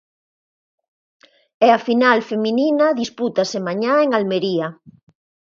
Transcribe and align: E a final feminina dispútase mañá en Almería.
E 1.65 1.67
a 1.77 1.79
final 1.87 2.19
feminina 2.29 2.87
dispútase 3.01 3.57
mañá 3.67 3.93
en 4.05 4.09
Almería. 4.13 4.67